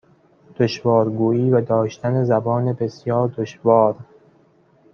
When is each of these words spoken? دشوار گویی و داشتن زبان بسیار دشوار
دشوار 0.59 1.09
گویی 1.09 1.49
و 1.51 1.61
داشتن 1.61 2.23
زبان 2.25 2.73
بسیار 2.73 3.27
دشوار 3.27 3.95